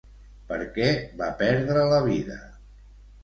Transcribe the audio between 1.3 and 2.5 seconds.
perdre la vida?